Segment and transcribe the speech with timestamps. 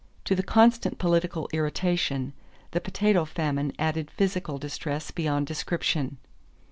[0.25, 2.33] To the constant political irritation,
[2.71, 6.17] the potato famine added physical distress beyond description.